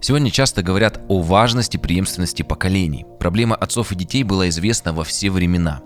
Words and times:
Сегодня 0.00 0.30
часто 0.30 0.62
говорят 0.62 1.00
о 1.08 1.20
важности 1.20 1.76
преемственности 1.76 2.42
поколений. 2.42 3.04
Проблема 3.18 3.56
отцов 3.56 3.90
и 3.90 3.96
детей 3.96 4.22
была 4.22 4.48
известна 4.48 4.92
во 4.92 5.02
все 5.02 5.30
времена. 5.30 5.82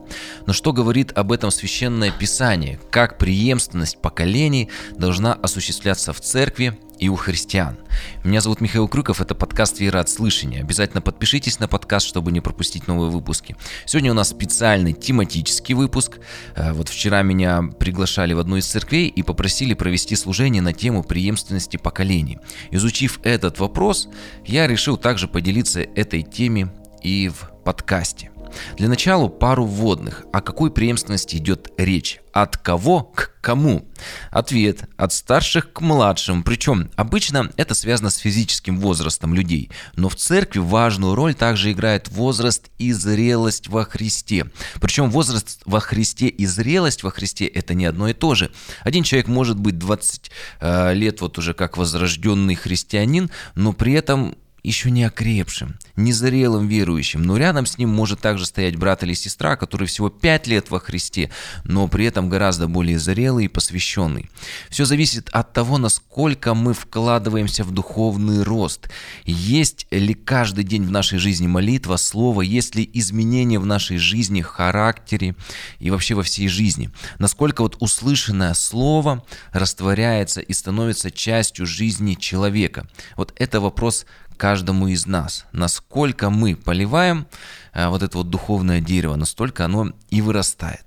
Но 0.47 0.53
что 0.53 0.73
говорит 0.73 1.13
об 1.17 1.33
этом 1.33 1.51
священное 1.51 2.11
писание? 2.11 2.79
Как 2.91 3.17
преемственность 3.17 4.01
поколений 4.03 4.69
должна 4.99 5.33
осуществляться 5.33 6.13
в 6.13 6.21
церкви 6.21 6.79
и 7.03 7.09
у 7.09 7.17
христиан. 7.17 7.77
Меня 8.23 8.41
зовут 8.41 8.61
Михаил 8.61 8.87
Крюков, 8.87 9.21
это 9.21 9.35
подкаст 9.35 9.81
«Вера 9.81 9.99
от 9.99 10.09
слышания». 10.09 10.61
Обязательно 10.61 11.01
подпишитесь 11.01 11.59
на 11.59 11.67
подкаст, 11.67 12.07
чтобы 12.07 12.31
не 12.31 12.41
пропустить 12.41 12.87
новые 12.87 13.11
выпуски. 13.11 13.57
Сегодня 13.87 14.13
у 14.13 14.15
нас 14.15 14.29
специальный 14.29 14.93
тематический 14.93 15.75
выпуск. 15.75 16.21
Э, 16.55 16.73
вот 16.73 16.89
вчера 16.89 17.23
меня 17.23 17.65
приглашали 17.77 18.35
в 18.35 18.39
одну 18.39 18.57
из 18.57 18.67
церквей 18.67 19.09
и 19.09 19.25
попросили 19.25 19.75
провести 19.75 20.15
служение 20.15 20.63
на 20.63 20.73
тему 20.73 21.03
преемственности 21.03 21.77
поколений. 21.77 22.39
Изучив 22.71 23.19
этот 23.25 23.59
вопрос, 23.59 24.09
я 24.47 24.69
решил 24.69 24.97
также 24.97 25.27
поделиться 25.27 25.81
этой 25.81 26.23
теме 26.23 26.73
и 27.03 27.29
в 27.29 27.51
подкасте. 27.65 28.32
Для 28.77 28.89
начала 28.89 29.29
пару 29.29 29.65
вводных. 29.65 30.25
О 30.33 30.41
какой 30.41 30.71
преемственности 30.71 31.37
идет 31.37 31.71
речь? 31.77 32.21
От 32.33 32.57
кого 32.57 33.03
к 33.03 33.33
кому? 33.43 33.87
Ответ– 34.31 34.89
от 34.97 35.13
старших 35.13 35.73
к 35.73 35.81
младшим. 35.81 36.43
Причем 36.43 36.91
обычно 36.97 37.51
это 37.57 37.75
связано 37.75 38.11
с 38.11 38.17
физическим 38.17 38.81
возрастом 38.81 39.35
людей. 39.35 39.71
Но 39.97 40.09
в 40.09 40.17
церкви 40.17 40.61
важную 40.61 41.15
роль 41.15 41.35
также 41.35 41.73
играет 41.73 42.09
возраст 42.09 42.71
и 42.79 42.93
зрелость 42.93 43.69
во 43.69 43.85
Христе. 43.85 44.47
Причем 44.81 45.11
возраст 45.11 45.61
во 45.67 45.81
Христе 45.81 46.27
и 46.29 46.47
зрелость 46.47 47.03
во 47.03 47.11
Христе– 47.11 47.47
это 47.47 47.75
не 47.75 47.85
одно 47.85 48.09
и 48.09 48.15
то 48.15 48.35
же. 48.35 48.51
Один 48.83 49.03
человек 49.03 49.29
может 49.29 49.59
быть 49.59 49.79
20 49.79 50.31
э, 50.61 50.95
лет 50.95 51.21
вот 51.21 51.39
уже 51.39 51.53
как 51.53 51.77
возрожденный 51.77 52.55
христианин, 52.55 53.31
но 53.55 53.73
при 53.73 53.93
этом 53.93 54.37
еще 54.63 54.91
не 54.91 55.05
окрепшим, 55.05 55.77
незрелым 55.97 56.69
верующим, 56.69 57.23
но 57.23 57.37
рядом 57.37 57.67
с 57.67 57.79
ним 57.79 57.91
может 57.91 58.21
также 58.21 58.47
стоять 58.47 58.77
брат 58.77 59.03
или 59.03 59.15
сестра, 59.15 59.57
который 59.57 59.89
всего 59.89 60.09
пять 60.09 60.47
лет 60.47 60.71
во 60.71 60.79
Христе, 60.79 61.31
но 61.65 61.89
при 61.89 62.05
этом 62.05 62.29
гораздо 62.29 62.69
более 62.69 62.99
зрелый 62.99 63.47
и 63.47 63.49
посвященный. 63.49 64.31
Все 64.71 64.85
зависит 64.85 65.29
от 65.31 65.53
того, 65.53 65.79
насколько 65.79 66.55
мы 66.55 66.75
вкладываемся 66.75 67.65
в 67.65 67.73
духовный 67.73 68.43
рост. 68.45 68.89
Есть 69.25 69.87
ли 69.91 70.15
каждый 70.15 70.65
день 70.65 70.85
в 70.85 70.91
нашей 70.91 71.19
жизни 71.19 71.49
молитва, 71.49 71.97
слово, 71.97 72.43
есть 72.43 72.77
ли 72.77 72.89
изменения 72.93 73.59
в 73.59 73.67
нашей 73.67 73.97
жизни, 73.97 74.43
характере 74.43 75.35
и 75.81 75.91
вообще 75.91 76.15
во 76.15 76.23
всей 76.23 76.47
жизни. 76.49 76.91
Насколько 77.19 77.63
вот 77.63 77.77
услышанное 77.81 78.55
слово 78.55 79.25
растворяется 79.53 80.41
и 80.41 80.53
становится 80.53 81.11
частью 81.11 81.67
жизни 81.67 82.15
человека. 82.15 82.87
Вот 83.17 83.33
это 83.37 83.61
вопрос 83.61 84.07
каждому 84.43 84.89
из 84.89 85.07
нас. 85.07 85.47
Насколько 85.53 86.29
мы 86.29 86.57
поливаем 86.57 87.29
э, 87.73 87.87
вот 87.87 88.03
это 88.03 88.19
вот 88.19 88.29
духовное 88.29 88.81
дерево, 88.81 89.15
настолько 89.15 89.65
оно 89.65 89.93
и 90.11 90.21
вырастает. 90.21 90.85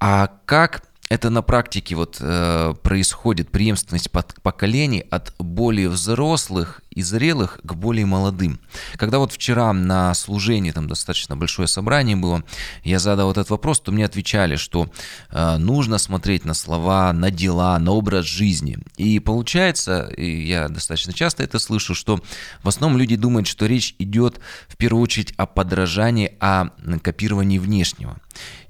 А 0.00 0.28
как 0.44 0.82
это 1.08 1.30
на 1.30 1.42
практике 1.42 1.94
вот 1.94 2.16
э, 2.20 2.74
происходит 2.82 3.52
преемственность 3.52 4.10
поколений 4.42 5.04
от 5.08 5.32
более 5.38 5.88
взрослых 5.88 6.82
и 6.90 7.02
зрелых 7.02 7.60
к 7.62 7.74
более 7.74 8.06
молодым. 8.06 8.60
Когда 8.96 9.18
вот 9.18 9.32
вчера 9.32 9.72
на 9.72 10.14
служении, 10.14 10.72
там 10.72 10.88
достаточно 10.88 11.36
большое 11.36 11.68
собрание 11.68 12.16
было, 12.16 12.42
я 12.84 12.98
задал 12.98 13.30
этот 13.30 13.50
вопрос, 13.50 13.80
то 13.80 13.92
мне 13.92 14.04
отвечали, 14.04 14.56
что 14.56 14.88
э, 15.30 15.56
нужно 15.58 15.98
смотреть 15.98 16.44
на 16.44 16.54
слова, 16.54 17.12
на 17.12 17.30
дела, 17.30 17.78
на 17.78 17.92
образ 17.92 18.24
жизни. 18.24 18.78
И 18.96 19.20
получается, 19.20 20.08
и 20.16 20.46
я 20.46 20.68
достаточно 20.68 21.12
часто 21.12 21.42
это 21.42 21.58
слышу, 21.58 21.94
что 21.94 22.20
в 22.62 22.68
основном 22.68 22.98
люди 22.98 23.16
думают, 23.16 23.46
что 23.46 23.66
речь 23.66 23.94
идет 23.98 24.40
в 24.68 24.76
первую 24.76 25.02
очередь 25.02 25.32
о 25.36 25.46
подражании, 25.46 26.36
о 26.40 26.70
копировании 27.02 27.58
внешнего. 27.58 28.16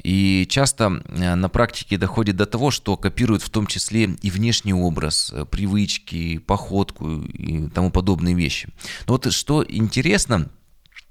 И 0.02 0.46
часто 0.48 1.02
э, 1.06 1.34
на 1.34 1.48
практике 1.48 1.98
доходит 1.98 2.36
до 2.36 2.46
того, 2.46 2.70
что 2.70 2.96
копируют 2.96 3.42
в 3.42 3.50
том 3.50 3.66
числе 3.66 4.04
и 4.22 4.30
внешний 4.30 4.72
образ, 4.72 5.30
э, 5.32 5.44
привычки, 5.44 6.38
походку 6.38 7.20
и 7.20 7.68
тому 7.68 7.90
подобные 8.10 8.34
вещи. 8.34 8.68
Но 9.06 9.14
вот 9.14 9.32
что 9.32 9.64
интересно, 9.66 10.48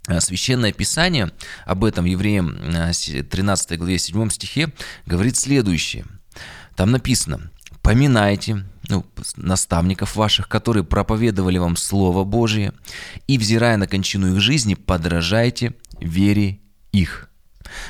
э, 0.08 0.20
Священное 0.20 0.74
Писание 0.74 1.32
об 1.66 1.86
этом 1.86 2.06
евреям 2.06 2.58
13 2.92 3.78
главе 3.78 3.98
7 3.98 4.30
стихе 4.30 4.74
говорит 5.06 5.38
следующее. 5.38 6.06
Там 6.76 6.92
написано 6.92 7.52
«Поминайте 7.82 8.66
ну, 8.90 9.06
наставников 9.38 10.18
ваших, 10.18 10.50
которые 10.50 10.84
проповедовали 10.84 11.58
вам 11.58 11.78
Слово 11.78 12.26
Божие, 12.26 12.74
и, 13.28 13.38
взирая 13.38 13.78
на 13.78 13.88
кончину 13.88 14.36
их 14.36 14.42
жизни, 14.42 14.76
подражайте 14.76 15.76
вере 16.02 16.59
их». 16.92 17.30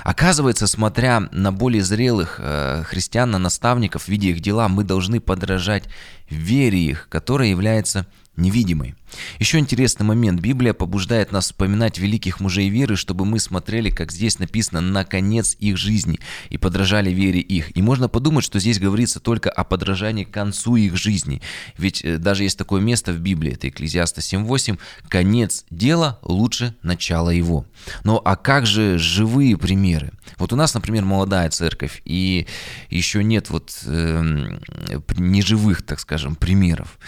Оказывается, 0.03 0.67
смотря 0.67 1.21
на 1.31 1.51
более 1.51 1.81
зрелых 1.83 2.39
э, 2.39 2.83
христиан, 2.85 3.31
на 3.31 3.39
наставников, 3.39 4.07
видя 4.07 4.27
их 4.27 4.41
дела, 4.41 4.67
мы 4.67 4.83
должны 4.83 5.19
подражать 5.19 5.85
вере 6.29 6.79
их, 6.79 7.07
которая 7.09 7.47
является 7.47 8.05
невидимой. 8.39 8.95
Еще 9.39 9.57
интересный 9.57 10.05
момент. 10.05 10.39
Библия 10.39 10.73
побуждает 10.73 11.31
нас 11.31 11.45
вспоминать 11.45 11.97
великих 11.97 12.39
мужей 12.39 12.69
веры, 12.69 12.95
чтобы 12.95 13.25
мы 13.25 13.39
смотрели, 13.39 13.89
как 13.89 14.11
здесь 14.11 14.39
написано, 14.39 14.81
на 14.81 15.03
конец 15.03 15.55
их 15.59 15.77
жизни 15.77 16.19
и 16.49 16.57
подражали 16.57 17.11
вере 17.11 17.39
их. 17.39 17.75
И 17.75 17.81
можно 17.81 18.07
подумать, 18.07 18.43
что 18.43 18.59
здесь 18.59 18.79
говорится 18.79 19.19
только 19.19 19.49
о 19.49 19.63
подражании 19.63 20.23
концу 20.23 20.75
их 20.75 20.95
жизни. 20.95 21.41
Ведь 21.77 22.03
э, 22.03 22.17
даже 22.17 22.43
есть 22.43 22.57
такое 22.57 22.81
место 22.81 23.11
в 23.11 23.19
Библии, 23.19 23.53
это 23.53 23.69
Экклезиаста 23.69 24.21
7.8, 24.21 24.79
конец 25.07 25.65
дела 25.69 26.19
лучше 26.21 26.75
начала 26.83 27.29
его. 27.29 27.65
Но 28.03 28.21
а 28.23 28.35
как 28.35 28.65
же 28.65 28.97
живые 28.97 29.57
примеры? 29.57 30.11
Вот 30.37 30.53
у 30.53 30.55
нас, 30.55 30.73
например, 30.73 31.05
молодая 31.05 31.49
церковь, 31.49 32.01
и 32.05 32.47
еще 32.89 33.23
нет 33.23 33.49
вот 33.49 33.71
э, 33.85 34.57
неживых, 35.17 35.81
так 35.81 35.99
скажем, 35.99 36.35
примеров. 36.35 36.99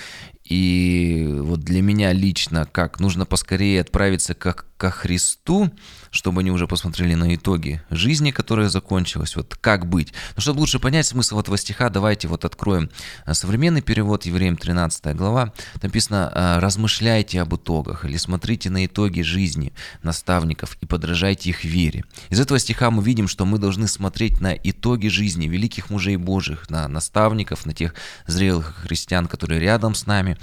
И 0.51 1.29
вот 1.29 1.61
для 1.61 1.81
меня 1.81 2.11
лично, 2.11 2.67
как 2.69 2.99
нужно 2.99 3.25
поскорее 3.25 3.79
отправиться 3.79 4.33
как 4.33 4.65
ко 4.81 4.89
Христу, 4.89 5.71
чтобы 6.09 6.41
они 6.41 6.49
уже 6.49 6.65
посмотрели 6.65 7.13
на 7.13 7.35
итоги 7.35 7.83
жизни, 7.91 8.31
которая 8.31 8.67
закончилась, 8.67 9.35
вот 9.35 9.55
как 9.55 9.87
быть. 9.87 10.11
Но 10.35 10.41
чтобы 10.41 10.61
лучше 10.61 10.79
понять 10.79 11.05
смысл 11.05 11.39
этого 11.39 11.55
стиха, 11.55 11.89
давайте 11.89 12.27
вот 12.27 12.45
откроем 12.45 12.89
а, 13.25 13.35
современный 13.35 13.83
перевод, 13.83 14.25
Евреям 14.25 14.57
13 14.57 15.15
глава. 15.15 15.53
Там 15.79 15.91
написано 15.91 16.31
а, 16.33 16.59
«размышляйте 16.59 17.41
об 17.41 17.53
итогах» 17.53 18.05
или 18.05 18.17
«смотрите 18.17 18.71
на 18.71 18.83
итоги 18.87 19.21
жизни 19.21 19.71
наставников 20.01 20.75
и 20.81 20.87
подражайте 20.87 21.51
их 21.51 21.63
вере». 21.63 22.03
Из 22.31 22.39
этого 22.39 22.57
стиха 22.57 22.89
мы 22.89 23.03
видим, 23.03 23.27
что 23.27 23.45
мы 23.45 23.59
должны 23.59 23.87
смотреть 23.87 24.41
на 24.41 24.55
итоги 24.55 25.09
жизни 25.09 25.47
великих 25.47 25.91
мужей 25.91 26.15
Божьих, 26.15 26.71
на 26.71 26.87
наставников, 26.87 27.67
на 27.67 27.73
тех 27.73 27.93
зрелых 28.25 28.77
христиан, 28.77 29.27
которые 29.27 29.59
рядом 29.59 29.93
с 29.93 30.07
нами, 30.07 30.37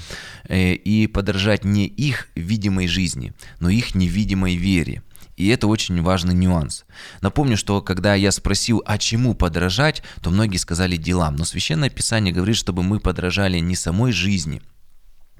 э, 0.44 0.74
и 0.74 1.08
подражать 1.08 1.64
не 1.64 1.88
их 1.88 2.28
видимой 2.36 2.86
жизни, 2.86 3.32
но 3.58 3.68
их 3.68 3.96
невидимой 3.96 4.27
невидимой 4.28 4.56
вере. 4.56 5.02
И 5.36 5.46
это 5.48 5.68
очень 5.68 6.02
важный 6.02 6.34
нюанс. 6.34 6.84
Напомню, 7.20 7.56
что 7.56 7.80
когда 7.80 8.14
я 8.14 8.32
спросил, 8.32 8.82
а 8.84 8.98
чему 8.98 9.34
подражать, 9.34 10.02
то 10.20 10.30
многие 10.30 10.56
сказали 10.56 10.96
делам. 10.96 11.36
Но 11.36 11.44
Священное 11.44 11.90
Писание 11.90 12.34
говорит, 12.34 12.56
чтобы 12.56 12.82
мы 12.82 12.98
подражали 12.98 13.58
не 13.60 13.76
самой 13.76 14.10
жизни, 14.10 14.60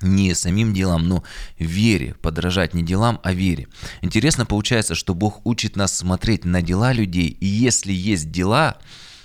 не 0.01 0.35
самим 0.35 0.73
делам, 0.73 1.09
но 1.09 1.25
вере, 1.59 2.15
подражать 2.23 2.75
не 2.75 2.85
делам, 2.85 3.19
а 3.25 3.33
вере. 3.33 3.67
Интересно 4.01 4.47
получается, 4.47 4.95
что 4.95 5.15
Бог 5.15 5.45
учит 5.45 5.75
нас 5.75 5.97
смотреть 5.97 6.45
на 6.45 6.63
дела 6.63 6.93
людей, 6.93 7.27
и 7.29 7.47
если 7.47 7.93
есть 7.93 8.31
дела, 8.31 8.79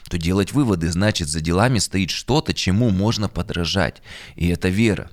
то 0.10 0.18
делать 0.18 0.54
выводы, 0.54 0.92
значит 0.92 1.28
за 1.28 1.40
делами 1.40 1.78
стоит 1.78 2.10
что-то, 2.10 2.56
чему 2.56 2.90
можно 2.90 3.30
подражать, 3.30 4.02
и 4.36 4.48
это 4.48 4.70
вера. 4.70 5.12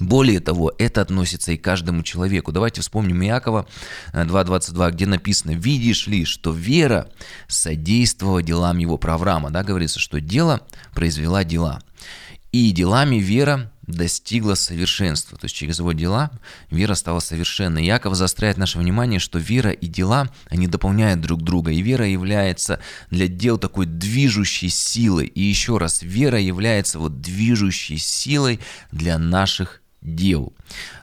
Более 0.00 0.40
того, 0.40 0.72
это 0.78 1.02
относится 1.02 1.52
и 1.52 1.58
к 1.58 1.62
каждому 1.62 2.02
человеку. 2.02 2.52
Давайте 2.52 2.80
вспомним 2.80 3.22
Иакова 3.22 3.66
2.22, 4.12 4.88
э, 4.88 4.92
где 4.92 5.06
написано 5.06 5.50
«Видишь 5.52 6.06
ли, 6.06 6.24
что 6.24 6.52
вера 6.52 7.08
содействовала 7.48 8.42
делам 8.42 8.78
его». 8.78 8.96
Про 8.96 9.14
Авраама 9.14 9.50
да, 9.50 9.62
говорится, 9.62 10.00
что 10.00 10.20
дело 10.20 10.60
произвела 10.94 11.44
дела. 11.44 11.80
И 12.52 12.72
делами 12.72 13.16
вера 13.16 13.70
достигла 13.86 14.54
совершенства. 14.54 15.38
То 15.38 15.44
есть 15.44 15.54
через 15.54 15.78
его 15.78 15.92
дела 15.92 16.30
вера 16.70 16.94
стала 16.94 17.20
совершенной. 17.20 17.84
Яков 17.84 18.14
заостряет 18.14 18.56
наше 18.56 18.78
внимание, 18.78 19.20
что 19.20 19.38
вера 19.38 19.70
и 19.70 19.86
дела, 19.86 20.30
они 20.48 20.66
дополняют 20.66 21.20
друг 21.20 21.42
друга. 21.42 21.70
И 21.70 21.82
вера 21.82 22.06
является 22.06 22.80
для 23.10 23.28
дел 23.28 23.58
такой 23.58 23.86
движущей 23.86 24.68
силой. 24.68 25.26
И 25.26 25.42
еще 25.42 25.78
раз, 25.78 26.02
вера 26.02 26.40
является 26.40 26.98
вот 26.98 27.20
движущей 27.20 27.98
силой 27.98 28.60
для 28.90 29.18
наших 29.18 29.80
дел. 30.02 30.52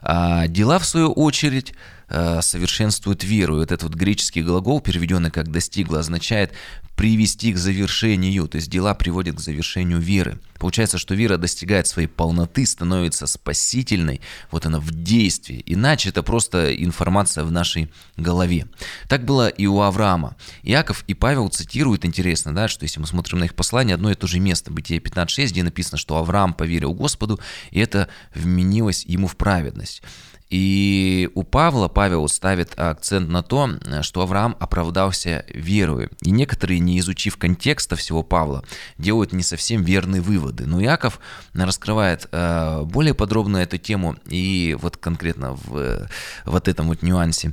А 0.02 0.46
дела, 0.48 0.78
в 0.78 0.84
свою 0.86 1.12
очередь, 1.12 1.74
совершенствует 2.08 3.24
веру. 3.24 3.56
Вот 3.56 3.72
этот 3.72 3.82
вот 3.82 3.94
греческий 3.94 4.42
глагол, 4.42 4.80
переведенный 4.80 5.30
как 5.30 5.50
«достигло», 5.50 5.98
означает 6.00 6.52
привести 6.98 7.52
к 7.52 7.58
завершению, 7.58 8.48
то 8.48 8.56
есть 8.56 8.68
дела 8.68 8.92
приводят 8.92 9.36
к 9.36 9.40
завершению 9.40 10.00
веры. 10.00 10.40
Получается, 10.58 10.98
что 10.98 11.14
вера 11.14 11.36
достигает 11.36 11.86
своей 11.86 12.08
полноты, 12.08 12.66
становится 12.66 13.28
спасительной, 13.28 14.20
вот 14.50 14.66
она 14.66 14.80
в 14.80 14.90
действии. 14.90 15.62
Иначе 15.64 16.08
это 16.08 16.24
просто 16.24 16.74
информация 16.74 17.44
в 17.44 17.52
нашей 17.52 17.92
голове. 18.16 18.66
Так 19.08 19.24
было 19.24 19.46
и 19.46 19.66
у 19.66 19.80
Авраама. 19.80 20.34
Иаков 20.64 21.04
и 21.06 21.14
Павел 21.14 21.48
цитируют, 21.50 22.04
интересно, 22.04 22.52
да, 22.52 22.66
что 22.66 22.82
если 22.82 22.98
мы 22.98 23.06
смотрим 23.06 23.38
на 23.38 23.44
их 23.44 23.54
послание, 23.54 23.94
одно 23.94 24.10
и 24.10 24.16
то 24.16 24.26
же 24.26 24.40
место, 24.40 24.72
Бытие 24.72 24.98
15.6, 24.98 25.46
где 25.50 25.62
написано, 25.62 25.98
что 25.98 26.16
Авраам 26.16 26.52
поверил 26.52 26.94
Господу, 26.94 27.38
и 27.70 27.78
это 27.78 28.08
вменилось 28.34 29.04
ему 29.06 29.28
в 29.28 29.36
праведность. 29.36 30.02
И 30.50 31.30
у 31.34 31.42
Павла 31.42 31.88
Павел 31.88 32.26
ставит 32.28 32.78
акцент 32.78 33.28
на 33.28 33.42
то, 33.42 33.70
что 34.02 34.22
Авраам 34.22 34.56
оправдался 34.58 35.44
верою. 35.48 36.10
И 36.22 36.30
некоторые, 36.30 36.80
не 36.80 36.98
изучив 37.00 37.36
контекста 37.36 37.96
всего 37.96 38.22
Павла, 38.22 38.64
делают 38.96 39.32
не 39.32 39.42
совсем 39.42 39.82
верные 39.82 40.22
выводы. 40.22 40.66
Но 40.66 40.80
Яков 40.80 41.20
раскрывает 41.52 42.28
э, 42.32 42.82
более 42.84 43.14
подробно 43.14 43.58
эту 43.58 43.76
тему 43.76 44.16
и 44.26 44.76
вот 44.80 44.96
конкретно 44.96 45.52
в 45.52 46.08
вот 46.46 46.68
этом 46.68 46.88
вот 46.88 47.02
нюансе. 47.02 47.52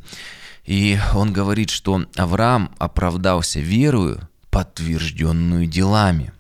И 0.65 0.97
он 1.13 1.33
говорит, 1.33 1.69
что 1.69 2.05
Авраам 2.15 2.71
оправдался 2.77 3.59
верою, 3.59 4.27
подтвержденную 4.49 5.67
делами. 5.67 6.31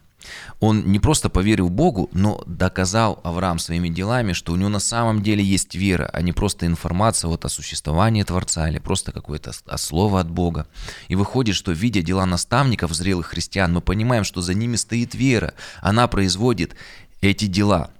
Он 0.59 0.85
не 0.91 0.99
просто 0.99 1.29
поверил 1.29 1.69
Богу, 1.69 2.09
но 2.13 2.43
доказал 2.45 3.19
Авраам 3.23 3.59
своими 3.59 3.89
делами, 3.89 4.33
что 4.33 4.53
у 4.53 4.55
него 4.55 4.69
на 4.69 4.79
самом 4.79 5.21
деле 5.21 5.43
есть 5.43 5.75
вера, 5.75 6.09
а 6.13 6.21
не 6.21 6.33
просто 6.33 6.65
информация 6.65 7.27
вот 7.29 7.45
о 7.45 7.49
существовании 7.49 8.23
Творца 8.23 8.69
или 8.69 8.79
просто 8.79 9.11
какое-то 9.11 9.51
слово 9.77 10.19
от 10.21 10.29
Бога. 10.29 10.67
И 11.07 11.15
выходит, 11.15 11.55
что 11.55 11.71
видя 11.71 12.01
дела 12.01 12.25
наставников, 12.25 12.93
зрелых 12.93 13.27
христиан, 13.27 13.73
мы 13.73 13.81
понимаем, 13.81 14.23
что 14.23 14.41
за 14.41 14.53
ними 14.53 14.75
стоит 14.75 15.15
вера. 15.15 15.53
Она 15.81 16.07
производит 16.07 16.75
эти 17.21 17.45
дела. 17.45 17.91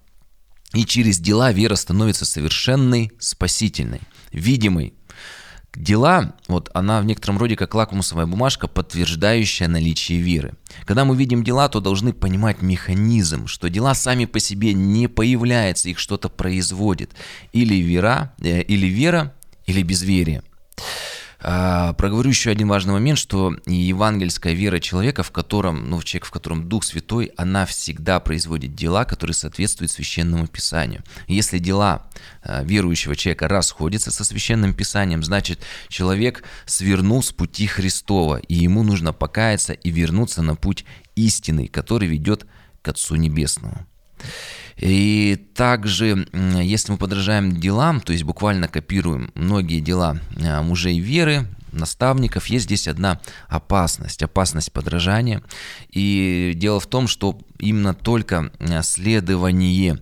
И 0.73 0.85
через 0.85 1.19
дела 1.19 1.51
вера 1.51 1.75
становится 1.75 2.25
совершенной, 2.25 3.11
спасительной, 3.19 4.01
видимой, 4.31 4.93
Дела, 5.75 6.33
вот 6.47 6.69
она 6.73 7.01
в 7.01 7.05
некотором 7.05 7.37
роде 7.37 7.57
как 7.57 7.75
лакмусовая 7.75 8.25
бумажка, 8.25 8.67
подтверждающая 8.67 9.67
наличие 9.67 10.19
веры. 10.19 10.53
Когда 10.85 11.03
мы 11.03 11.17
видим 11.17 11.43
дела, 11.43 11.67
то 11.67 11.81
должны 11.81 12.13
понимать 12.13 12.61
механизм, 12.61 13.47
что 13.47 13.69
дела 13.69 13.93
сами 13.93 14.25
по 14.25 14.39
себе 14.39 14.73
не 14.73 15.07
появляются, 15.07 15.89
их 15.89 15.99
что-то 15.99 16.29
производит. 16.29 17.11
Или 17.51 17.75
вера, 17.75 18.33
э, 18.39 18.61
или 18.61 18.87
вера, 18.87 19.33
или 19.65 19.81
безверие. 19.81 20.43
А, 21.47 21.93
проговорю 21.93 22.29
еще 22.29 22.49
один 22.49 22.69
важный 22.69 22.93
момент, 22.93 23.19
что 23.19 23.55
евангельская 23.67 24.53
вера 24.53 24.79
человека, 24.79 25.21
в 25.21 25.29
котором, 25.29 25.91
ну, 25.91 26.01
человек, 26.01 26.25
в 26.25 26.31
котором 26.31 26.67
Дух 26.67 26.83
Святой, 26.83 27.33
она 27.37 27.67
всегда 27.67 28.19
производит 28.19 28.73
дела, 28.73 29.05
которые 29.05 29.35
соответствуют 29.35 29.91
Священному 29.91 30.47
Писанию. 30.47 31.03
Если 31.27 31.59
дела 31.59 32.07
а, 32.41 32.63
верующего 32.63 33.15
человека 33.15 33.47
расходятся 33.47 34.09
со 34.09 34.23
Священным 34.23 34.73
Писанием, 34.73 35.23
значит, 35.23 35.59
человек 35.87 36.43
свернул 36.65 37.21
с 37.21 37.31
пути 37.31 37.67
Христова, 37.67 38.37
и 38.37 38.55
ему 38.55 38.81
нужно 38.81 39.13
покаяться 39.13 39.73
и 39.73 39.91
вернуться 39.91 40.41
на 40.41 40.55
путь 40.55 40.83
истины, 41.15 41.67
который 41.67 42.07
ведет 42.07 42.47
к 42.81 42.87
Отцу 42.87 43.17
Небесному. 43.17 43.85
И 44.77 45.37
также, 45.55 46.27
если 46.33 46.91
мы 46.91 46.97
подражаем 46.97 47.55
делам, 47.55 48.01
то 48.01 48.11
есть 48.11 48.23
буквально 48.23 48.67
копируем 48.67 49.31
многие 49.33 49.79
дела 49.79 50.19
а, 50.37 50.61
мужей 50.63 50.99
веры, 50.99 51.47
наставников, 51.71 52.47
есть 52.47 52.65
здесь 52.65 52.87
одна 52.87 53.19
опасность, 53.47 54.23
опасность 54.23 54.71
подражания. 54.71 55.41
И 55.91 56.53
дело 56.55 56.79
в 56.79 56.87
том, 56.87 57.07
что 57.07 57.39
именно 57.59 57.93
только 57.93 58.51
а, 58.59 58.81
следование 58.81 59.99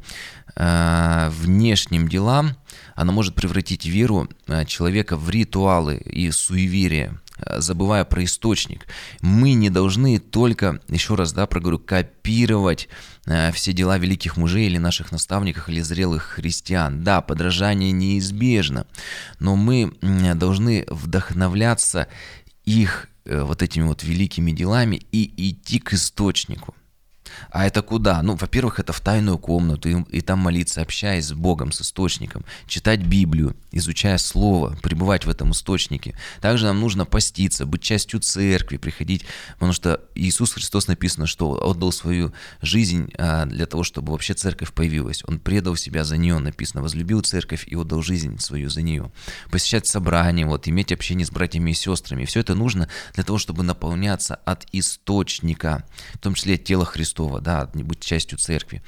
а, 0.56 1.30
внешним 1.32 2.08
делам, 2.08 2.56
оно 2.96 3.12
может 3.12 3.36
превратить 3.36 3.86
веру 3.86 4.30
человека 4.68 5.18
в 5.18 5.30
ритуалы 5.30 5.98
и 5.98 6.30
суеверия. 6.32 7.20
Э, 7.38 7.62
забывая 7.62 8.06
про 8.06 8.24
источник. 8.24 8.86
Мы 9.22 9.54
не 9.54 9.70
должны 9.70 10.20
только, 10.20 10.80
еще 10.88 11.16
раз, 11.16 11.34
да, 11.34 11.48
проговорю, 11.48 11.80
копировать 11.80 12.90
э, 13.26 13.52
все 13.52 13.74
дела 13.74 13.98
великих 13.98 14.38
мужей 14.38 14.68
или 14.68 14.78
наших 14.78 15.12
наставников 15.12 15.68
или 15.70 15.82
зрелых 15.82 16.24
христиан. 16.24 17.04
Да, 17.04 17.22
подражание 17.22 17.92
неизбежно, 17.92 18.86
но 19.40 19.56
мы 19.56 19.94
должны 20.36 20.86
вдохновляться 20.90 22.08
их 22.66 23.10
э, 23.26 23.42
вот 23.42 23.64
этими 23.64 23.84
вот 23.84 24.04
великими 24.04 24.52
делами 24.52 25.02
и 25.12 25.52
идти 25.52 25.80
к 25.80 25.94
источнику. 25.94 26.76
А 27.52 27.66
это 27.66 27.82
куда? 27.82 28.22
Ну, 28.22 28.36
во-первых, 28.36 28.80
это 28.80 28.94
в 28.94 29.00
тайную 29.00 29.38
комнату, 29.38 29.90
и, 29.90 30.18
и 30.18 30.22
там 30.22 30.40
молиться, 30.40 30.82
общаясь 30.82 31.26
с 31.26 31.34
Богом, 31.34 31.72
с 31.72 31.82
источником, 31.82 32.46
читать 32.68 33.02
Библию, 33.02 33.56
изучая 33.72 34.18
Слово, 34.18 34.78
пребывать 34.82 35.26
в 35.26 35.30
этом 35.30 35.52
источнике. 35.52 36.18
Также 36.42 36.66
нам 36.66 36.80
нужно 36.80 37.06
поститься, 37.06 37.66
быть 37.66 37.82
частью 37.82 38.20
церкви, 38.20 38.78
приходить, 38.78 39.26
потому 39.54 39.74
что 39.74 40.02
Иисус 40.16 40.54
Христос 40.54 40.88
написано, 40.88 41.28
что 41.28 41.52
отдал 41.70 41.92
свою 41.92 42.34
жизнь 42.62 43.12
а, 43.18 43.46
для 43.46 43.66
того, 43.66 43.84
чтобы 43.84 44.12
вообще 44.12 44.34
церковь 44.34 44.74
появилась. 44.74 45.24
Он 45.28 45.40
предал 45.40 45.76
себя 45.76 46.04
за 46.04 46.18
нее, 46.18 46.40
написано, 46.40 46.82
возлюбил 46.82 47.22
церковь 47.22 47.66
и 47.68 47.76
отдал 47.76 48.02
жизнь 48.02 48.40
свою 48.40 48.70
за 48.70 48.82
нее. 48.82 49.12
Посещать 49.52 49.88
собрания, 49.88 50.46
вот, 50.46 50.68
иметь 50.68 50.92
общение 50.92 51.26
с 51.26 51.32
братьями 51.32 51.72
и 51.72 51.74
сестрами. 51.74 52.26
Все 52.26 52.40
это 52.40 52.56
нужно 52.56 52.90
для 53.14 53.24
того, 53.24 53.38
чтобы 53.38 53.64
наполняться 53.64 54.36
от 54.36 54.66
источника, 54.72 55.84
в 56.14 56.20
том 56.20 56.34
числе 56.34 56.58
тела 56.58 56.86
Христова 56.86 57.23
Христова, 57.24 57.42
да, 57.42 57.70
быть 57.74 58.00
частью 58.00 58.38
церкви. 58.38 58.82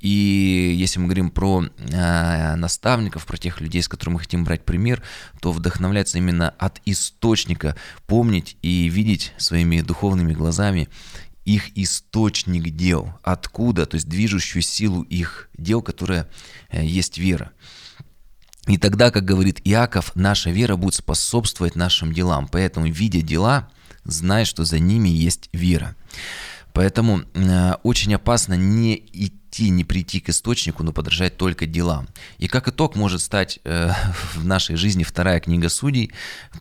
И 0.00 0.74
если 0.78 1.00
мы 1.00 1.06
говорим 1.06 1.30
про 1.30 1.64
э, 1.64 2.54
наставников, 2.56 3.26
про 3.26 3.36
тех 3.36 3.60
людей, 3.60 3.82
с 3.82 3.88
которыми 3.88 4.14
мы 4.14 4.20
хотим 4.20 4.44
брать 4.44 4.64
пример, 4.64 5.02
то 5.40 5.52
вдохновляться 5.52 6.18
именно 6.18 6.50
от 6.58 6.80
источника, 6.84 7.76
помнить 8.06 8.56
и 8.62 8.88
видеть 8.88 9.32
своими 9.38 9.80
духовными 9.80 10.34
глазами 10.34 10.88
их 11.44 11.76
источник 11.78 12.76
дел, 12.76 13.18
откуда, 13.22 13.86
то 13.86 13.94
есть 13.94 14.06
движущую 14.06 14.60
силу 14.60 15.02
их 15.02 15.48
дел, 15.56 15.80
которая 15.80 16.28
э, 16.70 16.84
есть 16.84 17.16
вера. 17.18 17.52
И 18.66 18.76
тогда, 18.76 19.10
как 19.10 19.24
говорит 19.24 19.62
Иаков, 19.64 20.14
наша 20.14 20.50
вера 20.50 20.76
будет 20.76 20.94
способствовать 20.94 21.74
нашим 21.74 22.12
делам. 22.12 22.48
Поэтому, 22.48 22.86
видя 22.86 23.22
дела, 23.22 23.70
знай, 24.04 24.44
что 24.44 24.64
за 24.64 24.78
ними 24.78 25.08
есть 25.08 25.48
вера. 25.54 25.96
Поэтому 26.78 27.22
э, 27.34 27.72
очень 27.82 28.14
опасно 28.14 28.54
не 28.54 28.94
идти, 29.48 29.70
не 29.70 29.84
прийти 29.84 30.20
к 30.20 30.28
источнику, 30.28 30.82
но 30.82 30.92
подражать 30.92 31.36
только 31.36 31.66
делам. 31.66 32.08
И 32.38 32.48
как 32.48 32.68
итог 32.68 32.96
может 32.96 33.20
стать 33.20 33.58
э, 33.64 33.90
в 34.34 34.44
нашей 34.44 34.76
жизни 34.76 35.02
вторая 35.02 35.40
книга 35.40 35.68
судей, 35.68 36.12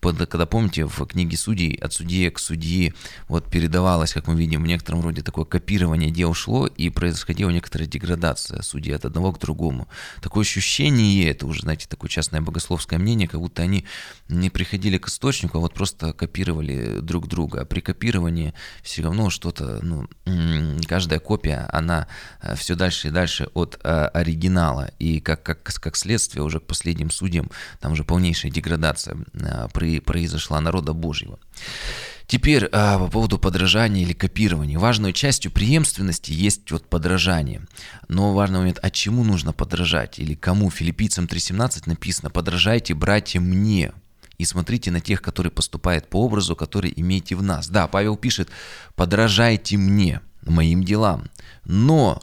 под, 0.02 0.18
когда, 0.28 0.46
помните, 0.46 0.86
в 0.86 1.06
книге 1.06 1.38
судей 1.38 1.76
от 1.76 1.94
судьи 1.94 2.30
к 2.30 2.40
судьи 2.40 2.94
вот 3.28 3.50
передавалось, 3.50 4.14
как 4.14 4.28
мы 4.28 4.36
видим, 4.36 4.64
в 4.64 4.68
некотором 4.68 5.02
роде 5.02 5.22
такое 5.22 5.46
копирование 5.46 6.12
дел 6.12 6.34
шло, 6.34 6.68
и 6.68 6.90
происходила 6.90 7.50
некоторая 7.50 7.88
деградация 7.88 8.62
судей 8.62 8.96
от 8.96 9.06
одного 9.06 9.32
к 9.34 9.40
другому. 9.40 9.88
Такое 10.22 10.44
ощущение, 10.44 11.30
это 11.30 11.46
уже, 11.46 11.62
знаете, 11.62 11.88
такое 11.88 12.10
частное 12.10 12.42
богословское 12.42 13.00
мнение, 13.00 13.28
как 13.28 13.40
будто 13.40 13.62
они 13.62 13.86
не 14.30 14.50
приходили 14.50 14.98
к 14.98 15.08
источнику, 15.08 15.58
а 15.58 15.62
вот 15.62 15.74
просто 15.74 16.14
копировали 16.14 17.00
друг 17.02 17.28
друга. 17.28 17.62
А 17.62 17.66
при 17.66 17.82
копировании 17.82 18.54
все 18.82 19.04
равно 19.04 19.30
что-то, 19.30 19.80
ну, 19.82 20.08
каждая 20.88 21.20
копия, 21.20 21.68
она 21.72 22.08
э, 22.42 22.56
все 22.56 22.76
дальше 22.78 22.87
и 23.06 23.10
дальше 23.12 23.50
от 23.54 23.80
э, 23.84 24.06
оригинала. 24.14 24.92
И 25.00 25.20
как, 25.20 25.44
как, 25.44 25.64
как 25.64 25.96
следствие 25.96 26.44
уже 26.44 26.60
к 26.60 26.64
последним 26.64 27.12
судьям 27.12 27.50
там 27.80 27.94
уже 27.94 28.04
полнейшая 28.04 28.52
деградация 28.52 29.18
э, 29.34 29.68
произошла 30.02 30.62
народа 30.62 30.94
Божьего. 30.94 31.40
Теперь 32.28 32.68
по 32.68 33.08
поводу 33.10 33.40
подражания 33.40 34.02
или 34.04 34.12
копирования. 34.12 34.78
Важной 34.78 35.14
частью 35.14 35.50
преемственности 35.50 36.34
есть 36.34 36.70
вот 36.72 36.86
подражание. 36.86 37.62
Но 38.10 38.34
важный 38.34 38.60
момент, 38.60 38.80
а 38.82 38.90
чему 38.90 39.24
нужно 39.24 39.54
подражать 39.54 40.20
или 40.20 40.36
кому? 40.36 40.70
Филиппийцам 40.70 41.26
3.17 41.26 41.84
написано 41.86 42.30
«Подражайте, 42.30 42.94
братья, 42.96 43.40
мне, 43.40 43.94
и 44.38 44.46
смотрите 44.46 44.92
на 44.92 45.00
тех, 45.00 45.22
которые 45.22 45.52
поступают 45.52 46.10
по 46.10 46.24
образу, 46.24 46.56
который 46.56 46.94
имеете 46.96 47.36
в 47.36 47.44
нас. 47.44 47.68
Да, 47.70 47.88
Павел 47.88 48.18
пишет, 48.18 48.50
подражайте 48.96 49.78
мне, 49.78 50.22
моим 50.44 50.84
делам. 50.84 51.30
Но 51.66 52.22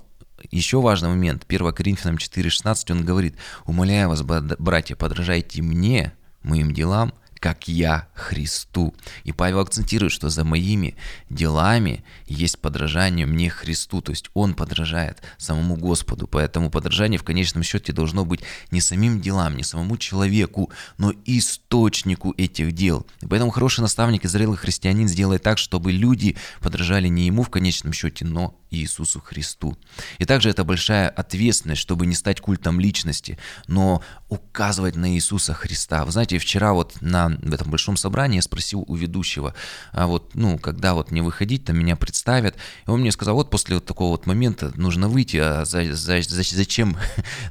еще 0.50 0.80
важный 0.80 1.08
момент, 1.08 1.44
1 1.48 1.72
Коринфянам 1.72 2.16
4,16 2.16 2.92
он 2.92 3.04
говорит, 3.04 3.36
умоляю 3.66 4.08
вас, 4.08 4.22
братья, 4.22 4.96
подражайте 4.96 5.62
мне, 5.62 6.12
моим 6.42 6.72
делам, 6.72 7.12
как 7.44 7.68
я 7.68 8.08
Христу. 8.14 8.94
И 9.24 9.32
Павел 9.32 9.60
акцентирует, 9.60 10.12
что 10.12 10.30
за 10.30 10.44
моими 10.44 10.96
делами 11.28 12.02
есть 12.26 12.58
подражание 12.58 13.26
мне 13.26 13.50
Христу, 13.50 14.00
то 14.00 14.12
есть 14.12 14.30
он 14.32 14.54
подражает 14.54 15.20
самому 15.36 15.76
Господу. 15.76 16.26
Поэтому 16.26 16.70
подражание 16.70 17.18
в 17.18 17.22
конечном 17.22 17.62
счете 17.62 17.92
должно 17.92 18.24
быть 18.24 18.40
не 18.70 18.80
самим 18.80 19.20
делам, 19.20 19.58
не 19.58 19.62
самому 19.62 19.98
человеку, 19.98 20.70
но 20.96 21.12
источнику 21.26 22.32
этих 22.38 22.72
дел. 22.72 23.06
И 23.20 23.26
поэтому 23.26 23.50
хороший 23.50 23.80
наставник 23.80 24.24
и 24.24 24.28
зрелый 24.28 24.56
христианин 24.56 25.06
сделает 25.06 25.42
так, 25.42 25.58
чтобы 25.58 25.92
люди 25.92 26.36
подражали 26.62 27.08
не 27.08 27.26
ему 27.26 27.42
в 27.42 27.50
конечном 27.50 27.92
счете, 27.92 28.24
но 28.24 28.58
Иисусу 28.70 29.20
Христу. 29.20 29.76
И 30.18 30.24
также 30.24 30.50
это 30.50 30.64
большая 30.64 31.08
ответственность, 31.08 31.80
чтобы 31.80 32.06
не 32.06 32.14
стать 32.14 32.40
культом 32.40 32.80
личности, 32.80 33.38
но 33.66 34.02
указывать 34.28 34.96
на 34.96 35.14
Иисуса 35.14 35.54
Христа. 35.54 36.04
Вы 36.04 36.12
знаете, 36.12 36.38
вчера 36.38 36.72
вот 36.72 37.00
на 37.00 37.33
в 37.42 37.52
этом 37.52 37.70
большом 37.70 37.96
собрании 37.96 38.36
я 38.36 38.42
спросил 38.42 38.84
у 38.86 38.94
ведущего, 38.94 39.54
а 39.92 40.06
вот, 40.06 40.34
ну, 40.34 40.58
когда 40.58 40.94
вот 40.94 41.10
мне 41.10 41.22
выходить, 41.22 41.64
там 41.64 41.78
меня 41.78 41.96
представят, 41.96 42.56
и 42.86 42.90
он 42.90 43.00
мне 43.00 43.12
сказал, 43.12 43.34
вот 43.34 43.50
после 43.50 43.76
вот 43.76 43.84
такого 43.84 44.10
вот 44.10 44.26
момента 44.26 44.72
нужно 44.76 45.08
выйти, 45.08 45.36
а 45.38 45.64
за, 45.64 45.92
за, 45.94 46.22
за, 46.22 46.42
зачем, 46.42 46.96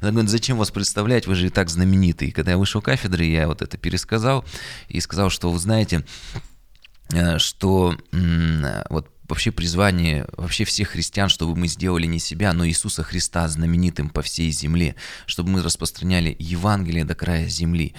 зачем 0.00 0.58
вас 0.58 0.70
представлять, 0.70 1.26
вы 1.26 1.34
же 1.34 1.46
и 1.46 1.50
так 1.50 1.70
знаменитый. 1.70 2.28
И 2.28 2.32
когда 2.32 2.52
я 2.52 2.58
вышел 2.58 2.80
кафедры, 2.80 3.24
я 3.24 3.46
вот 3.46 3.62
это 3.62 3.76
пересказал 3.76 4.44
и 4.88 5.00
сказал, 5.00 5.30
что 5.30 5.50
вы 5.50 5.58
знаете, 5.58 6.04
э, 7.12 7.38
что 7.38 7.96
вот 8.90 9.08
вообще 9.28 9.50
призвание 9.50 10.26
вообще 10.36 10.64
всех 10.64 10.90
христиан, 10.90 11.28
чтобы 11.28 11.56
мы 11.56 11.68
сделали 11.68 12.06
не 12.06 12.18
себя, 12.18 12.52
но 12.52 12.66
Иисуса 12.66 13.02
Христа 13.02 13.48
знаменитым 13.48 14.10
по 14.10 14.22
всей 14.22 14.50
земле, 14.50 14.96
чтобы 15.26 15.50
мы 15.50 15.62
распространяли 15.62 16.36
Евангелие 16.38 17.04
до 17.04 17.14
края 17.14 17.48
земли. 17.48 17.94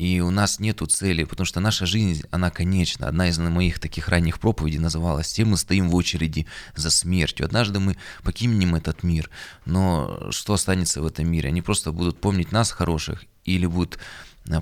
И 0.00 0.20
у 0.20 0.30
нас 0.30 0.60
нету 0.60 0.86
цели, 0.86 1.24
потому 1.24 1.44
что 1.44 1.60
наша 1.60 1.84
жизнь, 1.84 2.22
она 2.30 2.50
конечна. 2.50 3.06
Одна 3.06 3.28
из 3.28 3.38
моих 3.38 3.78
таких 3.78 4.08
ранних 4.08 4.40
проповедей 4.40 4.78
называлась 4.78 5.26
«Все 5.26 5.44
мы 5.44 5.58
стоим 5.58 5.90
в 5.90 5.94
очереди 5.94 6.46
за 6.74 6.90
смертью». 6.90 7.44
Однажды 7.44 7.80
мы 7.80 7.98
покинем 8.22 8.74
этот 8.74 9.02
мир, 9.02 9.28
но 9.66 10.28
что 10.30 10.54
останется 10.54 11.02
в 11.02 11.06
этом 11.06 11.30
мире? 11.30 11.50
Они 11.50 11.60
просто 11.60 11.92
будут 11.92 12.18
помнить 12.18 12.50
нас 12.50 12.70
хороших 12.70 13.24
или 13.44 13.66
будут 13.66 13.98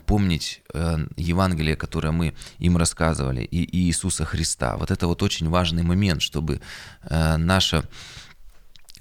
помнить 0.06 0.62
э, 0.74 1.06
Евангелие, 1.16 1.76
которое 1.76 2.10
мы 2.10 2.34
им 2.58 2.76
рассказывали, 2.76 3.44
и 3.44 3.78
Иисуса 3.86 4.24
Христа. 4.24 4.76
Вот 4.76 4.90
это 4.90 5.06
вот 5.06 5.22
очень 5.22 5.48
важный 5.48 5.84
момент, 5.84 6.20
чтобы 6.20 6.60
э, 7.02 7.36
наша 7.36 7.84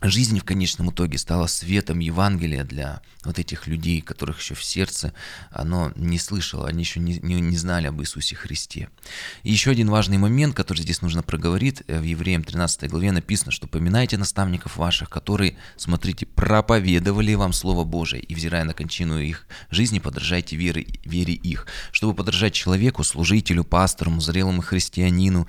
жизнь 0.01 0.39
в 0.39 0.44
конечном 0.44 0.92
итоге 0.92 1.18
стала 1.18 1.48
светом 1.48 2.00
Евангелия 2.00 2.63
для 2.63 3.01
вот 3.24 3.39
этих 3.39 3.68
людей, 3.68 4.01
которых 4.01 4.39
еще 4.39 4.56
в 4.56 4.63
сердце 4.63 5.13
оно 5.51 5.92
не 5.96 6.20
слышало, 6.20 6.68
они 6.68 6.84
еще 6.84 7.00
не, 7.00 7.20
не, 7.22 7.42
не 7.42 7.58
знали 7.58 7.88
об 7.88 8.01
Иисусе 8.01 8.36
Христе. 8.36 8.89
И 9.44 9.51
еще 9.51 9.72
один 9.72 9.89
важный 9.89 10.18
момент, 10.18 10.56
который 10.56 10.80
здесь 10.80 11.01
нужно 11.01 11.24
проговорить, 11.24 11.84
э, 11.88 12.00
в 12.00 12.04
Евреям 12.04 12.44
13 12.44 12.89
главе 12.89 13.12
написано, 13.12 13.51
что 13.51 13.68
поминайте 13.68 14.18
наставников 14.18 14.77
ваших, 14.77 15.10
которые, 15.10 15.58
смотрите, 15.75 16.25
проповедовали 16.25 17.34
вам 17.34 17.51
Слово 17.51 17.84
Божие, 17.84 18.22
и 18.22 18.36
взирая 18.36 18.63
на 18.63 18.74
кончину 18.74 19.20
их 19.20 19.48
жизни, 19.72 20.00
подражайте 20.00 20.56
вере, 20.56 20.88
вере 21.04 21.34
их. 21.34 21.68
Чтобы 21.92 22.13
подражать 22.13 22.54
человеку, 22.54 23.04
служителю, 23.04 23.63
пастору, 23.63 24.18
зрелому 24.20 24.62
христианину, 24.62 25.48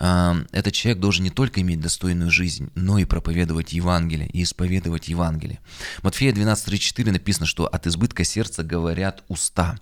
э, 0.00 0.44
этот 0.52 0.74
человек 0.74 1.00
должен 1.00 1.24
не 1.24 1.30
только 1.30 1.60
иметь 1.60 1.80
достойную 1.80 2.30
жизнь, 2.30 2.70
но 2.74 2.98
и 2.98 3.04
проповедовать 3.04 3.72
Евангелие 3.72 3.89
Евангелие 3.90 4.28
и 4.28 4.42
исповедовать 4.44 5.08
Евангелие. 5.08 5.58
Матфея 6.02 6.32
12.34 6.32 7.10
написано, 7.10 7.46
что 7.46 7.66
от 7.66 7.86
избытка 7.86 8.24
сердца 8.24 8.62
говорят 8.62 9.24
уста. 9.28 9.78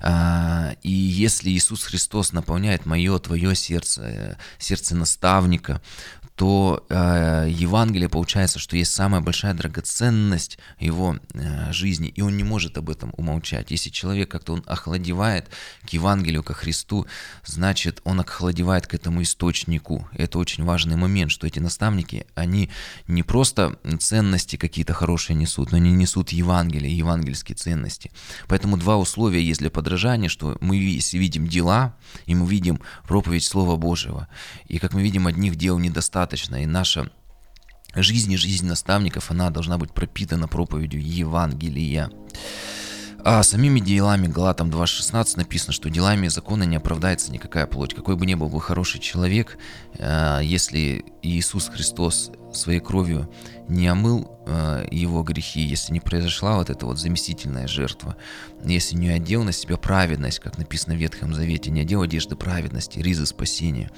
А, 0.00 0.74
и 0.82 0.90
если 0.90 1.50
Иисус 1.50 1.84
Христос 1.84 2.32
наполняет 2.32 2.86
мое, 2.86 3.18
твое 3.18 3.54
сердце, 3.54 4.02
э, 4.04 4.36
сердце 4.58 4.94
наставника, 4.94 5.80
то 6.38 6.86
э, 6.88 7.48
Евангелие 7.50 8.08
получается, 8.08 8.60
что 8.60 8.76
есть 8.76 8.94
самая 8.94 9.20
большая 9.20 9.54
драгоценность 9.54 10.60
его 10.78 11.16
э, 11.34 11.72
жизни, 11.72 12.10
и 12.10 12.22
он 12.22 12.36
не 12.36 12.44
может 12.44 12.78
об 12.78 12.90
этом 12.90 13.12
умолчать. 13.16 13.72
Если 13.72 13.90
человек 13.90 14.30
как-то 14.30 14.52
он 14.52 14.62
охладевает 14.64 15.50
к 15.84 15.88
Евангелию, 15.88 16.44
ко 16.44 16.54
Христу, 16.54 17.06
значит, 17.44 18.00
он 18.04 18.20
охладевает 18.20 18.86
к 18.86 18.94
этому 18.94 19.22
источнику. 19.22 20.08
Это 20.12 20.38
очень 20.38 20.62
важный 20.62 20.94
момент, 20.94 21.32
что 21.32 21.44
эти 21.44 21.58
наставники, 21.58 22.24
они 22.36 22.70
не 23.08 23.24
просто 23.24 23.76
ценности 23.98 24.54
какие-то 24.54 24.92
хорошие 24.92 25.34
несут, 25.34 25.72
но 25.72 25.78
они 25.78 25.90
несут 25.90 26.30
Евангелие, 26.30 26.96
евангельские 26.96 27.56
ценности. 27.56 28.12
Поэтому 28.46 28.76
два 28.76 28.96
условия 28.96 29.42
есть 29.42 29.58
для 29.58 29.70
подражания, 29.70 30.28
что 30.28 30.56
мы 30.60 30.76
если 30.76 31.18
видим 31.18 31.48
дела, 31.48 31.96
и 32.26 32.36
мы 32.36 32.48
видим 32.48 32.80
проповедь 33.08 33.42
Слова 33.42 33.74
Божьего, 33.74 34.28
и 34.68 34.78
как 34.78 34.94
мы 34.94 35.02
видим, 35.02 35.26
одних 35.26 35.56
дел 35.56 35.80
недостаточно, 35.80 36.27
достаточно, 36.28 36.62
и 36.62 36.66
наша 36.66 37.10
жизнь 37.94 38.32
и 38.32 38.36
жизнь 38.36 38.66
наставников, 38.66 39.30
она 39.30 39.50
должна 39.50 39.78
быть 39.78 39.92
пропитана 39.92 40.46
проповедью 40.46 41.02
Евангелия. 41.02 42.10
А 43.24 43.42
самими 43.42 43.80
делами 43.80 44.28
Галатам 44.28 44.70
2.16 44.70 45.36
написано, 45.36 45.72
что 45.72 45.90
делами 45.90 46.28
закона 46.28 46.62
не 46.64 46.76
оправдается 46.76 47.32
никакая 47.32 47.66
плоть. 47.66 47.94
Какой 47.94 48.14
бы 48.14 48.26
ни 48.26 48.34
был 48.34 48.48
бы 48.48 48.60
хороший 48.60 49.00
человек, 49.00 49.58
э, 49.98 50.40
если 50.42 51.04
Иисус 51.22 51.68
Христос 51.68 52.30
своей 52.52 52.80
кровью 52.80 53.28
не 53.68 53.88
омыл 53.88 54.30
э, 54.46 54.86
его 54.90 55.22
грехи, 55.22 55.60
если 55.60 55.92
не 55.92 56.00
произошла 56.00 56.56
вот 56.56 56.70
эта 56.70 56.86
вот 56.86 56.98
заместительная 56.98 57.66
жертва, 57.66 58.16
если 58.64 58.96
не 58.96 59.08
одел 59.08 59.42
на 59.42 59.52
себя 59.52 59.76
праведность, 59.76 60.38
как 60.38 60.56
написано 60.56 60.94
в 60.94 60.98
Ветхом 60.98 61.34
Завете, 61.34 61.70
не 61.70 61.80
одел 61.80 62.02
одежды 62.02 62.36
праведности, 62.36 63.00
ризы 63.00 63.26
спасения, 63.26 63.90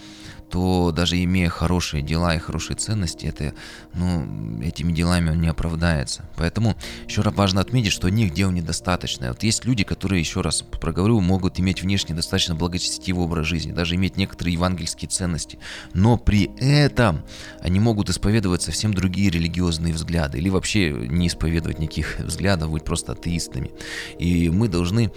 то 0.50 0.92
даже 0.92 1.22
имея 1.22 1.48
хорошие 1.48 2.02
дела 2.02 2.34
и 2.34 2.38
хорошие 2.38 2.76
ценности, 2.76 3.26
это, 3.26 3.54
ну, 3.94 4.60
этими 4.62 4.92
делами 4.92 5.30
он 5.30 5.40
не 5.40 5.48
оправдается. 5.48 6.24
Поэтому 6.36 6.76
еще 7.06 7.22
раз 7.22 7.34
важно 7.34 7.60
отметить, 7.60 7.92
что 7.92 8.08
одних 8.08 8.34
дел 8.34 8.50
недостаточно. 8.50 9.28
Вот 9.28 9.42
есть 9.42 9.64
люди, 9.64 9.84
которые, 9.84 10.20
еще 10.20 10.40
раз 10.40 10.62
проговорю, 10.62 11.20
могут 11.20 11.60
иметь 11.60 11.82
внешне 11.82 12.14
достаточно 12.14 12.54
благочестивый 12.54 13.24
образ 13.24 13.46
жизни, 13.46 13.72
даже 13.72 13.94
иметь 13.94 14.16
некоторые 14.16 14.54
евангельские 14.54 15.08
ценности, 15.08 15.58
но 15.94 16.16
при 16.16 16.50
этом 16.58 17.22
они 17.60 17.80
могут 17.80 18.10
исповедовать 18.10 18.62
совсем 18.62 18.92
другие 18.92 19.30
религиозные 19.30 19.94
взгляды 19.94 20.38
или 20.38 20.48
вообще 20.48 20.90
не 20.90 21.28
исповедовать 21.28 21.78
никаких 21.78 22.18
взглядов, 22.18 22.70
быть 22.70 22.84
просто 22.84 23.12
атеистами. 23.12 23.70
И 24.18 24.50
мы 24.50 24.68
должны, 24.68 25.12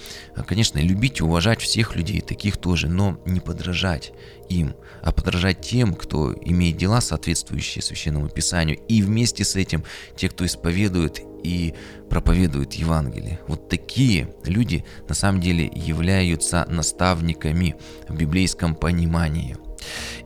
конечно, 0.47 0.79
любить 0.79 1.19
и 1.19 1.23
уважать 1.23 1.61
всех 1.61 1.95
людей, 1.95 2.21
таких 2.21 2.57
тоже, 2.57 2.87
но 2.87 3.19
не 3.25 3.39
подражать 3.39 4.13
им, 4.53 4.75
а 5.01 5.11
подражать 5.11 5.61
тем, 5.61 5.93
кто 5.93 6.33
имеет 6.33 6.77
дела, 6.77 7.01
соответствующие 7.01 7.81
Священному 7.81 8.29
Писанию, 8.29 8.77
и 8.87 9.01
вместе 9.01 9.43
с 9.43 9.55
этим 9.55 9.83
те, 10.15 10.29
кто 10.29 10.45
исповедует 10.45 11.21
и 11.43 11.73
проповедует 12.09 12.73
Евангелие. 12.73 13.39
Вот 13.47 13.69
такие 13.69 14.33
люди 14.45 14.85
на 15.09 15.15
самом 15.15 15.41
деле 15.41 15.69
являются 15.73 16.65
наставниками 16.69 17.75
в 18.07 18.15
библейском 18.15 18.75
понимании. 18.75 19.57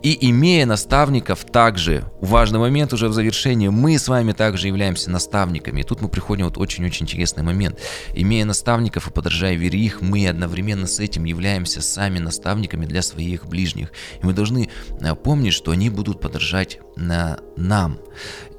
И 0.04 0.30
имея 0.30 0.66
наставников 0.66 1.44
также, 1.44 2.06
важный 2.22 2.60
момент 2.60 2.94
уже 2.94 3.08
в 3.08 3.14
завершении, 3.14 3.68
мы 3.70 3.98
с 3.98 4.08
вами 4.08 4.32
также 4.32 4.68
являемся 4.68 5.10
наставниками. 5.10 5.82
И 5.82 5.84
тут 5.84 6.02
мы 6.02 6.10
приходим 6.10 6.46
вот 6.46 6.58
очень-очень 6.58 7.06
интересный 7.06 7.44
момент. 7.44 7.80
Имея 8.14 8.46
наставников 8.46 9.08
и 9.08 9.12
подражая 9.12 9.56
вере 9.56 9.80
их, 9.80 10.02
мы 10.02 10.28
одновременно 10.28 10.88
с 10.88 11.00
этим 11.00 11.24
являемся 11.26 11.82
сами 11.82 12.20
наставниками 12.20 12.86
для 12.86 13.02
своих 13.02 13.48
ближних. 13.48 13.92
И 14.22 14.26
мы 14.26 14.34
должны 14.34 14.70
э, 15.02 15.16
помнить, 15.16 15.54
что 15.54 15.72
они 15.72 15.90
будут 15.90 16.22
подражать 16.22 16.80
на 16.96 17.40
нам. 17.56 18.00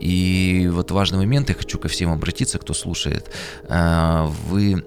И 0.00 0.68
вот 0.72 0.90
важный 0.90 1.18
момент, 1.18 1.48
я 1.48 1.54
хочу 1.54 1.78
ко 1.78 1.88
всем 1.88 2.10
обратиться, 2.10 2.58
кто 2.58 2.74
слушает. 2.74 3.30
Э, 3.68 4.26
вы 4.48 4.84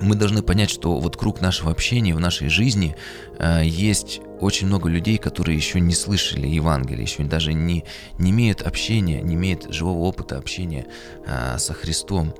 мы 0.00 0.14
должны 0.14 0.42
понять, 0.42 0.70
что 0.70 0.98
вот 0.98 1.16
круг 1.16 1.40
нашего 1.40 1.70
общения 1.70 2.14
в 2.14 2.20
нашей 2.20 2.48
жизни 2.48 2.96
э, 3.38 3.62
есть 3.64 4.20
очень 4.40 4.66
много 4.66 4.88
людей, 4.88 5.18
которые 5.18 5.56
еще 5.56 5.80
не 5.80 5.94
слышали 5.94 6.46
Евангелие, 6.46 7.02
еще 7.02 7.24
даже 7.24 7.52
не, 7.52 7.84
не 8.18 8.30
имеют 8.30 8.62
общения, 8.62 9.20
не 9.22 9.34
имеют 9.34 9.72
живого 9.72 10.00
опыта 10.04 10.38
общения 10.38 10.86
э, 11.26 11.58
со 11.58 11.74
Христом 11.74 12.34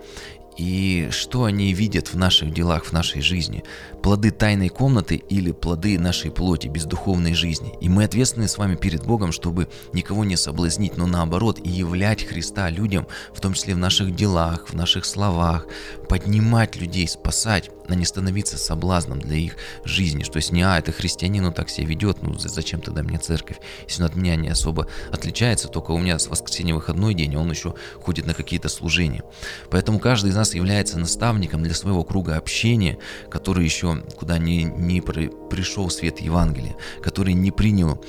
и 0.57 1.09
что 1.11 1.45
они 1.45 1.73
видят 1.73 2.09
в 2.09 2.17
наших 2.17 2.53
делах, 2.53 2.87
в 2.87 2.93
нашей 2.93 3.21
жизни. 3.21 3.65
Плоды 4.03 4.31
тайной 4.31 4.69
комнаты 4.69 5.17
или 5.17 5.53
плоды 5.53 5.99
нашей 5.99 6.31
плоти, 6.31 6.69
бездуховной 6.69 7.35
жизни. 7.35 7.75
И 7.81 7.88
мы 7.88 8.05
ответственны 8.05 8.49
с 8.49 8.59
вами 8.59 8.76
перед 8.76 9.05
Богом, 9.05 9.33
чтобы 9.33 9.69
никого 9.93 10.25
не 10.25 10.37
соблазнить, 10.37 10.97
но 10.97 11.07
наоборот, 11.07 11.61
и 11.62 11.69
являть 11.69 12.25
Христа 12.25 12.71
людям, 12.71 13.07
в 13.35 13.41
том 13.41 13.53
числе 13.53 13.75
в 13.75 13.79
наших 13.79 14.15
делах, 14.15 14.69
в 14.69 14.75
наших 14.75 15.05
словах, 15.05 15.67
поднимать 16.09 16.76
людей, 16.76 17.07
спасать 17.07 17.71
а 17.88 17.95
не 17.95 18.05
становиться 18.05 18.59
соблазном 18.59 19.21
для 19.21 19.37
их 19.37 19.57
жизни. 19.85 20.23
То 20.23 20.37
есть 20.37 20.52
не, 20.52 20.62
а, 20.62 20.78
это 20.78 20.93
христианин, 20.93 21.45
он 21.45 21.52
так 21.52 21.69
себя 21.71 21.87
ведет, 21.87 22.23
ну 22.23 22.35
зачем 22.38 22.81
тогда 22.81 23.02
мне 23.02 23.19
церковь? 23.19 23.59
Если 23.87 24.02
он 24.02 24.09
от 24.09 24.16
меня 24.16 24.37
не 24.37 24.49
особо 24.49 24.88
отличается, 25.12 25.69
только 25.69 25.93
у 25.93 25.99
меня 25.99 26.19
с 26.19 26.28
воскресенья 26.28 26.75
выходной 26.75 27.14
день, 27.14 27.35
а 27.35 27.40
он 27.40 27.50
еще 27.50 27.75
ходит 28.02 28.26
на 28.26 28.35
какие-то 28.35 28.69
служения. 28.69 29.23
Поэтому 29.71 29.99
каждый 29.99 30.31
из 30.31 30.37
нас 30.37 30.55
является 30.55 30.99
наставником 30.99 31.62
для 31.62 31.75
своего 31.75 32.05
круга 32.05 32.37
общения, 32.37 32.99
который 33.31 33.64
еще 33.64 34.02
куда 34.16 34.38
не, 34.38 34.64
не 34.64 35.00
пришел 35.00 35.90
свет 35.90 36.21
Евангелия, 36.21 36.76
который 37.02 37.35
не 37.35 37.50
принял 37.50 38.02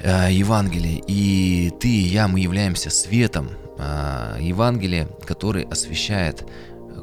э, 0.00 0.28
Евангелие. 0.30 1.02
И 1.06 1.72
ты 1.80 1.88
и 1.88 2.08
я, 2.08 2.28
мы 2.28 2.40
являемся 2.40 2.90
светом 2.90 3.50
э, 3.78 4.38
Евангелия, 4.40 5.08
который 5.24 5.64
освещает 5.64 6.44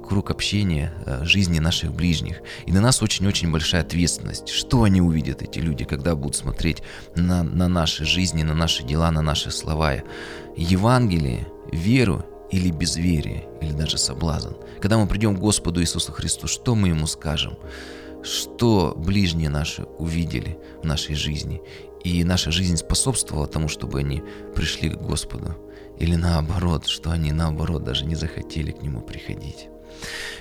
круг 0.07 0.31
общения, 0.31 0.93
э, 1.05 1.23
жизни 1.25 1.59
наших 1.59 1.93
ближних. 1.93 2.41
И 2.65 2.71
на 2.71 2.81
нас 2.81 3.03
очень-очень 3.03 3.51
большая 3.51 3.81
ответственность. 3.81 4.49
Что 4.49 4.83
они 4.83 5.01
увидят, 5.01 5.41
эти 5.41 5.59
люди, 5.59 5.83
когда 5.83 6.15
будут 6.15 6.35
смотреть 6.35 6.81
на, 7.15 7.43
на 7.43 7.67
наши 7.67 8.05
жизни, 8.05 8.43
на 8.43 8.53
наши 8.53 8.83
дела, 8.83 9.11
на 9.11 9.21
наши 9.21 9.51
слова? 9.51 9.95
Евангелие, 10.55 11.47
веру 11.71 12.25
или 12.51 12.71
безверие, 12.71 13.47
или 13.61 13.73
даже 13.73 13.97
соблазн. 13.97 14.53
Когда 14.81 14.97
мы 14.97 15.07
придем 15.07 15.35
к 15.35 15.39
Господу 15.39 15.81
Иисусу 15.81 16.11
Христу, 16.11 16.47
что 16.47 16.75
мы 16.75 16.89
Ему 16.89 17.07
скажем? 17.07 17.57
Что 18.23 18.93
ближние 18.97 19.49
наши 19.49 19.83
увидели 19.83 20.57
в 20.81 20.85
нашей 20.85 21.15
жизни? 21.15 21.61
И 22.03 22.23
наша 22.23 22.51
жизнь 22.51 22.77
способствовала 22.77 23.47
тому, 23.47 23.67
чтобы 23.67 23.99
они 23.99 24.23
пришли 24.55 24.89
к 24.89 25.01
Господу? 25.01 25.55
Или 25.99 26.15
наоборот, 26.15 26.85
что 26.87 27.11
они 27.11 27.31
наоборот 27.31 27.83
даже 27.83 28.05
не 28.05 28.15
захотели 28.15 28.71
к 28.71 28.81
Нему 28.81 29.01
приходить? 29.01 29.69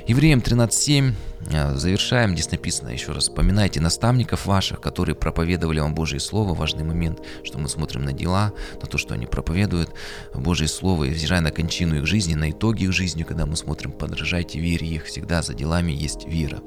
Евреям 0.07 0.39
13.7 0.39 1.15
э, 1.51 1.75
завершаем. 1.75 2.35
Здесь 2.35 2.53
написано 2.53 2.91
еще 2.91 3.11
раз. 3.11 3.29
Поминайте 3.29 3.81
наставников 3.81 4.47
ваших, 4.47 4.81
которые 4.81 5.17
проповедовали 5.17 5.81
вам 5.81 5.97
Божье 5.97 6.21
Слово. 6.21 6.55
Важный 6.55 6.85
момент, 6.85 7.21
что 7.43 7.59
мы 7.59 7.69
смотрим 7.69 8.05
на 8.05 8.13
дела, 8.13 8.53
на 8.81 8.87
то, 8.87 8.99
что 8.99 9.15
они 9.15 9.27
проповедуют 9.27 9.91
Божье 10.33 10.69
Слово, 10.69 11.05
и 11.05 11.11
взирая 11.11 11.41
на 11.41 11.51
кончину 11.51 11.97
их 11.97 12.07
жизни, 12.07 12.35
на 12.35 12.53
итоги 12.53 12.85
их 12.85 12.93
жизни, 12.93 13.25
когда 13.25 13.47
мы 13.47 13.57
смотрим, 13.57 13.91
подражайте 13.91 14.61
вере 14.61 14.87
их, 14.87 15.07
всегда 15.07 15.43
за 15.43 15.55
делами 15.55 15.91
есть 15.91 16.25
вера. 16.29 16.61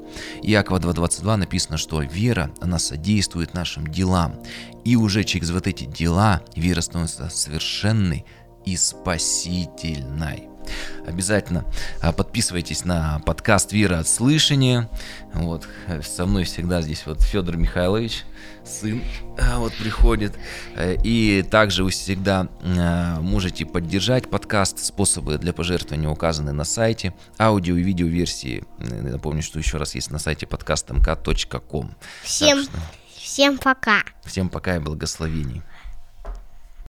Иакова 0.44 0.80
2.22 0.80 1.36
написано, 1.38 1.78
что 1.78 2.02
вера, 2.02 2.52
она 2.60 2.78
содействует 2.78 3.54
нашим 3.54 3.88
делам. 3.88 4.44
И 4.84 4.98
уже 4.98 5.24
через 5.24 5.52
вот 5.52 5.66
эти 5.66 5.86
дела 5.86 6.42
вера 6.58 6.82
становится 6.82 7.30
совершенной 7.30 8.26
и 8.66 8.76
спасительной. 8.76 10.49
Обязательно 11.06 11.66
а, 12.02 12.12
подписывайтесь 12.12 12.86
на 12.86 13.20
подкаст 13.26 13.72
«Вера 13.72 14.00
от 14.00 14.08
слышания». 14.08 14.90
Вот, 15.34 15.68
со 16.04 16.26
мной 16.26 16.44
всегда 16.44 16.82
здесь 16.82 17.04
вот 17.06 17.22
Федор 17.22 17.58
Михайлович, 17.58 18.26
сын, 18.66 19.02
а, 19.38 19.60
вот 19.60 19.74
приходит. 19.74 20.34
И 21.04 21.46
также 21.50 21.84
вы 21.84 21.92
всегда 21.92 22.48
а, 22.62 23.20
можете 23.22 23.66
поддержать 23.66 24.30
подкаст. 24.30 24.80
Способы 24.80 25.38
для 25.38 25.54
пожертвования 25.54 26.10
указаны 26.10 26.52
на 26.52 26.64
сайте. 26.64 27.14
Аудио 27.40 27.76
и 27.76 27.84
видео 27.84 28.08
версии, 28.08 28.64
напомню, 28.78 29.42
что 29.42 29.60
еще 29.60 29.78
раз 29.78 29.96
есть 29.96 30.12
на 30.12 30.20
сайте 30.20 30.48
подкаст.мк.ком. 30.48 31.96
Всем, 32.24 32.64
что... 32.64 32.72
всем 33.16 33.58
пока. 33.58 34.04
Всем 34.24 34.50
пока 34.50 34.76
и 34.76 34.80
благословений. 34.80 35.64